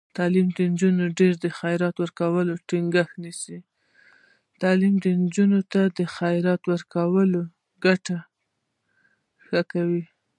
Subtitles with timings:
[0.17, 1.07] تعلیم نجونو
[5.73, 7.41] ته د خیرات ورکولو
[7.85, 8.17] ګټې
[9.69, 10.03] ښيي.